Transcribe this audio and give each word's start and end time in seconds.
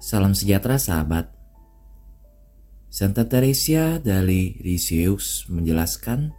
Salam 0.00 0.32
sejahtera 0.32 0.80
sahabat. 0.80 1.28
Santa 2.88 3.28
Teresa 3.28 4.00
dari 4.00 4.56
Lisieux 4.64 5.44
menjelaskan, 5.52 6.32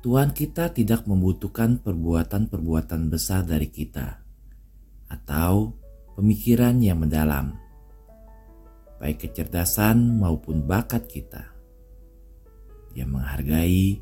Tuhan 0.00 0.32
kita 0.32 0.72
tidak 0.72 1.04
membutuhkan 1.04 1.84
perbuatan-perbuatan 1.84 3.12
besar 3.12 3.44
dari 3.44 3.68
kita 3.68 4.24
atau 5.12 5.76
pemikiran 6.16 6.80
yang 6.80 7.04
mendalam, 7.04 7.60
baik 8.96 9.28
kecerdasan 9.28 10.16
maupun 10.16 10.64
bakat 10.64 11.12
kita. 11.12 11.44
Dia 12.96 13.04
menghargai 13.04 14.00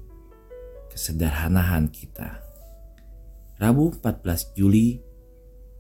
kesederhanaan 0.95 1.91
kita. 1.91 2.39
Rabu 3.59 3.99
14 3.99 4.55
Juli 4.55 5.08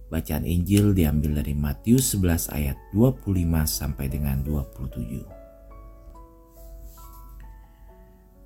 Bacaan 0.09 0.49
Injil 0.49 0.97
diambil 0.97 1.45
dari 1.45 1.53
Matius 1.53 2.17
11 2.17 2.49
ayat 2.57 2.77
25 2.97 3.29
sampai 3.69 4.09
dengan 4.09 4.41
27. 4.41 5.39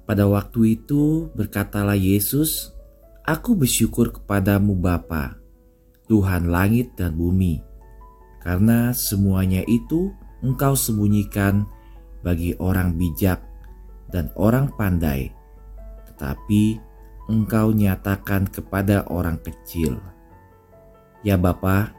Pada 0.02 0.26
waktu 0.26 0.82
itu 0.82 1.30
berkatalah 1.38 1.94
Yesus, 1.94 2.74
Aku 3.22 3.54
bersyukur 3.54 4.10
kepadamu 4.10 4.74
Bapa, 4.74 5.38
Tuhan 6.10 6.50
langit 6.50 6.98
dan 6.98 7.14
bumi, 7.14 7.62
karena 8.42 8.90
semuanya 8.90 9.62
itu 9.70 10.10
engkau 10.42 10.74
sembunyikan 10.74 11.62
bagi 12.26 12.58
orang 12.58 12.98
bijak 12.98 13.38
dan 14.10 14.34
orang 14.34 14.74
pandai, 14.74 15.30
tetapi 16.10 16.82
engkau 17.30 17.70
nyatakan 17.70 18.50
kepada 18.50 19.06
orang 19.06 19.38
kecil. 19.38 20.02
Ya 21.22 21.38
Bapa, 21.38 21.94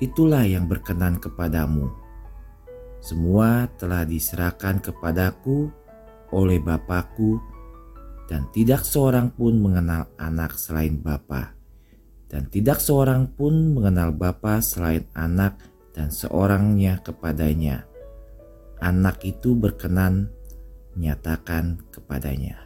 itulah 0.00 0.44
yang 0.48 0.64
berkenan 0.64 1.20
kepadamu. 1.20 1.92
Semua 3.04 3.68
telah 3.76 4.08
diserahkan 4.08 4.80
kepadaku 4.80 5.68
oleh 6.32 6.56
Bapakku 6.56 7.36
dan 8.26 8.48
tidak 8.56 8.88
seorang 8.88 9.28
pun 9.36 9.60
mengenal 9.60 10.08
anak 10.16 10.56
selain 10.56 10.96
Bapa 10.96 11.62
dan 12.32 12.48
tidak 12.48 12.80
seorang 12.80 13.28
pun 13.28 13.76
mengenal 13.76 14.16
Bapa 14.16 14.64
selain 14.64 15.04
anak 15.12 15.60
dan 15.92 16.08
seorangnya 16.08 17.04
kepadanya. 17.04 17.84
Anak 18.80 19.20
itu 19.28 19.52
berkenan 19.52 20.32
menyatakan 20.96 21.84
kepadanya. 21.92 22.56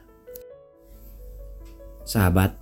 Sahabat, 2.07 2.55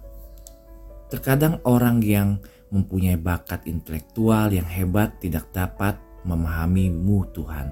terkadang 1.13 1.61
orang 1.69 2.01
yang 2.01 2.41
mempunyai 2.75 3.15
bakat 3.15 3.65
intelektual 3.71 4.51
yang 4.51 4.67
hebat 4.67 5.21
tidak 5.23 5.47
dapat 5.55 5.95
memahamimu 6.27 7.31
Tuhan. 7.31 7.69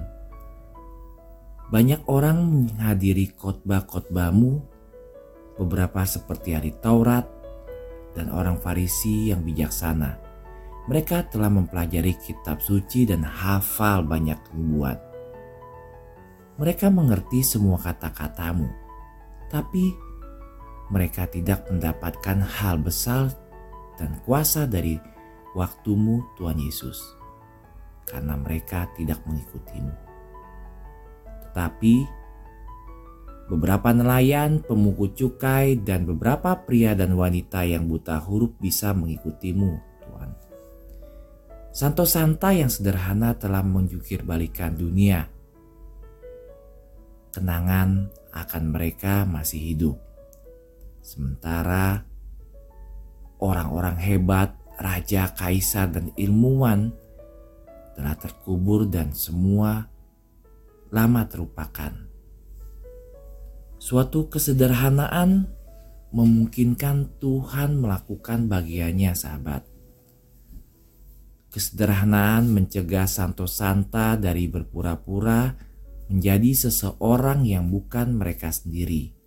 Banyak 1.73 2.05
orang 2.05 2.37
menghadiri 2.45 3.33
khotbah-khotbahmu, 3.33 4.51
beberapa 5.57 6.05
seperti 6.05 6.53
hari 6.53 6.71
Taurat 6.77 7.25
dan 8.13 8.29
orang 8.29 8.61
Farisi 8.61 9.33
yang 9.33 9.41
bijaksana. 9.41 10.21
Mereka 10.85 11.33
telah 11.33 11.49
mempelajari 11.49 12.13
kitab 12.19 12.61
suci 12.61 13.07
dan 13.07 13.23
hafal 13.25 14.03
banyak 14.05 14.37
nubuat. 14.53 14.99
Mereka 16.61 16.93
mengerti 16.93 17.41
semua 17.41 17.81
kata-katamu, 17.81 18.69
tapi 19.49 19.95
mereka 20.93 21.25
tidak 21.25 21.65
mendapatkan 21.73 22.45
hal 22.45 22.77
besar 22.77 23.33
dan 23.97 24.21
kuasa 24.21 24.69
dari 24.69 25.01
waktumu 25.57 26.21
Tuhan 26.37 26.61
Yesus 26.61 27.01
karena 28.05 28.37
mereka 28.37 28.85
tidak 28.93 29.25
mengikutimu. 29.25 29.93
Tetapi 31.49 31.95
beberapa 33.49 33.89
nelayan, 33.89 34.61
pemungut 34.61 35.17
cukai, 35.17 35.81
dan 35.81 36.05
beberapa 36.05 36.61
pria 36.61 36.93
dan 36.93 37.17
wanita 37.17 37.65
yang 37.65 37.89
buta 37.89 38.21
huruf 38.21 38.53
bisa 38.61 38.93
mengikutimu, 38.93 39.71
Tuhan. 40.05 40.29
Santo 41.73 42.05
Santa 42.05 42.53
yang 42.53 42.69
sederhana 42.69 43.33
telah 43.33 43.65
menjukir 43.65 44.21
balikan 44.21 44.77
dunia. 44.77 45.25
Kenangan 47.33 48.13
akan 48.29 48.63
mereka 48.69 49.25
masih 49.25 49.73
hidup. 49.73 50.12
Sementara 51.03 51.99
orang-orang 53.43 53.99
hebat, 53.99 54.55
raja, 54.79 55.35
kaisar, 55.35 55.91
dan 55.91 56.15
ilmuwan 56.15 56.95
telah 57.99 58.15
terkubur 58.15 58.87
dan 58.87 59.11
semua 59.11 59.91
lama 60.95 61.27
terlupakan. 61.27 61.91
Suatu 63.83 64.31
kesederhanaan 64.31 65.51
memungkinkan 66.15 67.19
Tuhan 67.19 67.83
melakukan 67.83 68.47
bagiannya 68.47 69.11
sahabat. 69.11 69.67
Kesederhanaan 71.51 72.47
mencegah 72.47 73.11
Santo 73.11 73.43
Santa 73.43 74.15
dari 74.15 74.47
berpura-pura 74.47 75.51
menjadi 76.07 76.71
seseorang 76.71 77.43
yang 77.43 77.67
bukan 77.67 78.15
mereka 78.15 78.55
sendiri 78.55 79.22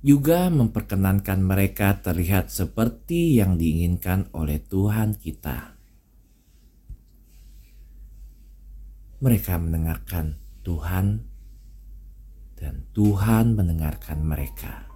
juga 0.00 0.48
memperkenankan 0.48 1.44
mereka 1.44 2.00
terlihat 2.00 2.48
seperti 2.48 3.36
yang 3.36 3.60
diinginkan 3.60 4.32
oleh 4.32 4.56
Tuhan 4.64 5.20
kita. 5.20 5.76
Mereka 9.20 9.54
mendengarkan 9.60 10.40
Tuhan, 10.64 11.06
dan 12.56 12.88
Tuhan 12.96 13.56
mendengarkan 13.56 14.24
mereka. 14.24 14.88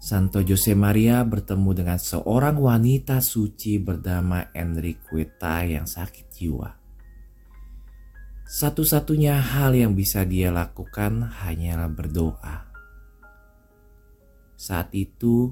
Santo 0.00 0.38
Jose 0.38 0.76
Maria 0.76 1.24
bertemu 1.26 1.70
dengan 1.72 1.98
seorang 1.98 2.60
wanita 2.60 3.18
suci 3.24 3.80
bernama 3.82 4.54
Enriqueta 4.54 5.66
yang 5.66 5.88
sakit 5.88 6.26
jiwa. 6.30 6.85
Satu-satunya 8.46 9.42
hal 9.42 9.74
yang 9.74 9.98
bisa 9.98 10.22
dia 10.22 10.54
lakukan 10.54 11.34
hanyalah 11.42 11.90
berdoa. 11.90 12.70
Saat 14.54 14.94
itu, 14.94 15.50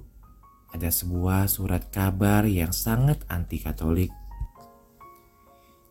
ada 0.70 0.86
sebuah 0.94 1.50
surat 1.50 1.90
kabar 1.90 2.46
yang 2.46 2.70
sangat 2.70 3.26
anti-Katolik. 3.26 4.14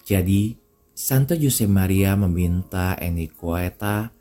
Jadi, 0.07 0.55
Santo 0.95 1.35
Jose 1.35 1.67
Maria 1.67 2.15
meminta 2.15 2.95
Enriqueta 2.95 4.15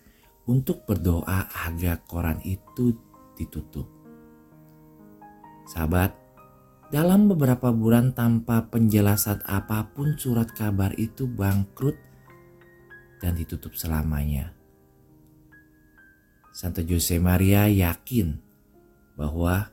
untuk 0.51 0.83
berdoa 0.83 1.55
agar 1.71 2.03
koran 2.03 2.43
itu 2.43 2.99
ditutup. 3.39 3.87
Sahabat, 5.71 6.19
dalam 6.91 7.31
beberapa 7.31 7.71
bulan 7.71 8.11
tanpa 8.11 8.67
penjelasan 8.75 9.39
apa 9.47 9.95
pun 9.95 10.19
surat 10.19 10.51
kabar 10.51 10.91
itu 10.99 11.31
bangkrut 11.31 12.11
dan 13.23 13.39
ditutup 13.39 13.79
selamanya. 13.79 14.51
Santo 16.51 16.83
Jose 16.83 17.17
Maria 17.23 17.71
yakin 17.71 18.35
bahwa 19.15 19.71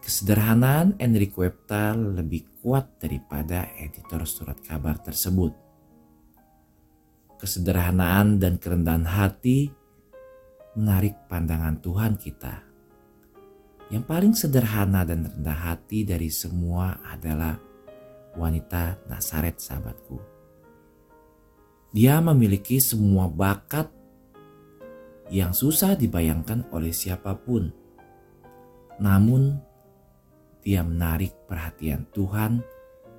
kesederhanaan 0.00 0.96
Enrique 0.96 1.36
Webta 1.36 1.92
lebih 1.92 2.48
kuat 2.64 2.96
daripada 2.96 3.68
editor 3.76 4.24
surat 4.24 4.56
kabar 4.64 4.96
tersebut. 4.96 5.52
Kesederhanaan 7.38 8.40
dan 8.42 8.58
kerendahan 8.58 9.06
hati 9.06 9.70
menarik 10.74 11.28
pandangan 11.30 11.78
Tuhan 11.78 12.18
kita. 12.18 12.66
Yang 13.94 14.04
paling 14.10 14.34
sederhana 14.34 15.06
dan 15.06 15.30
rendah 15.30 15.60
hati 15.70 16.02
dari 16.02 16.26
semua 16.32 16.98
adalah 17.06 17.54
wanita 18.34 19.06
Nasaret 19.06 19.62
sahabatku 19.62 20.37
dia 21.88 22.20
memiliki 22.20 22.76
semua 22.78 23.32
bakat 23.32 23.88
yang 25.32 25.56
susah 25.56 25.96
dibayangkan 25.96 26.68
oleh 26.72 26.92
siapa 26.92 27.36
pun. 27.36 27.72
Namun, 29.00 29.56
dia 30.60 30.84
menarik 30.84 31.32
perhatian 31.48 32.04
Tuhan 32.12 32.60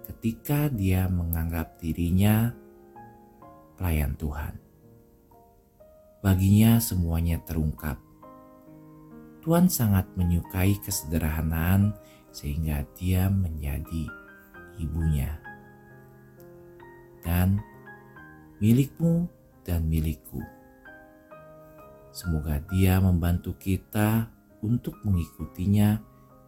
ketika 0.05 0.69
dia 0.69 1.09
menganggap 1.09 1.81
dirinya 1.81 2.53
pelayan 3.77 4.13
Tuhan. 4.19 4.53
Baginya 6.19 6.83
semuanya 6.83 7.39
terungkap. 7.47 7.95
Tuhan 9.39 9.71
sangat 9.71 10.03
menyukai 10.19 10.75
kesederhanaan 10.83 11.95
sehingga 12.29 12.83
dia 12.99 13.31
menjadi 13.31 14.03
ibunya. 14.77 15.39
Dan 17.23 17.63
milikmu 18.59 19.27
dan 19.63 19.87
milikku. 19.87 20.43
Semoga 22.11 22.59
Dia 22.67 22.99
membantu 22.99 23.55
kita 23.55 24.27
untuk 24.59 24.99
mengikutinya 25.07 25.99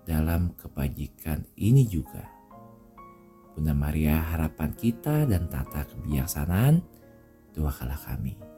dalam 0.03 0.51
kebajikan 0.59 1.47
ini 1.55 1.87
juga. 1.87 2.27
Bunda 3.55 3.71
Maria 3.71 4.19
harapan 4.35 4.71
kita 4.75 5.23
dan 5.27 5.47
tata 5.47 5.87
kebijaksanaan, 5.87 6.83
doakanlah 7.55 7.99
kami. 7.99 8.50